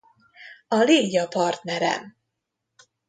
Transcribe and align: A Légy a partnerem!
A 0.67 0.75
Légy 0.77 1.17
a 1.17 1.27
partnerem! 1.27 2.17